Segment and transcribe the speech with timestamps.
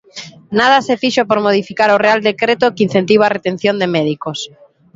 [0.59, 4.39] Nada se fixo por modificar o real decreto que incentiva a retención de médicos.